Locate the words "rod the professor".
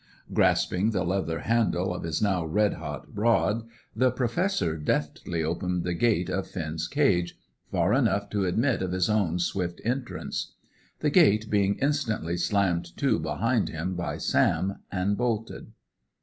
3.15-4.75